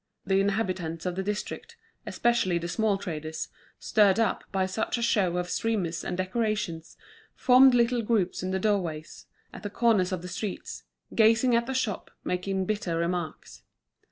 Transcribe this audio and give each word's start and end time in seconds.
The 0.25 0.39
inhabitants 0.39 1.05
of 1.05 1.13
the 1.15 1.21
district, 1.21 1.77
especially 2.07 2.57
the 2.57 2.67
small 2.67 2.97
traders, 2.97 3.49
stirred 3.77 4.19
up 4.19 4.43
by 4.51 4.65
such 4.65 4.97
a 4.97 5.01
show 5.03 5.37
of 5.37 5.47
streamers 5.47 6.03
and 6.03 6.17
decorations, 6.17 6.97
formed 7.35 7.75
little 7.75 8.01
groups 8.01 8.41
in 8.41 8.49
the 8.49 8.57
doorways, 8.57 9.27
at 9.53 9.61
the 9.61 9.69
corners 9.69 10.11
of 10.11 10.23
the 10.23 10.27
streets, 10.27 10.85
gazing 11.13 11.55
at 11.55 11.67
the 11.67 11.75
shop, 11.75 12.09
making 12.23 12.65
bitter 12.65 12.97
remarks. 12.97 13.61